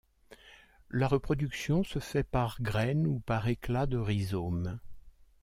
La 0.89 1.07
reproduction 1.07 1.83
se 1.83 1.99
fait 1.99 2.23
par 2.23 2.59
graines 2.59 3.05
ou 3.05 3.19
par 3.19 3.47
éclat 3.47 3.85
de 3.85 3.99
rhizome. 3.99 4.79